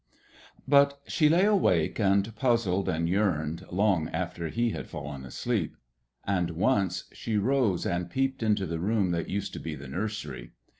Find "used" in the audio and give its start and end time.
9.29-9.53